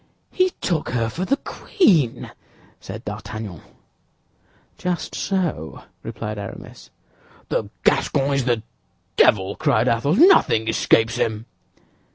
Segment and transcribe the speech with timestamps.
[0.31, 2.31] "He took her for the queen!"
[2.79, 3.61] said D'Artagnan.
[4.75, 6.89] "Just so," replied Aramis.
[7.49, 8.63] "The Gascon is the
[9.15, 11.45] devil!" cried Athos; "nothing escapes him."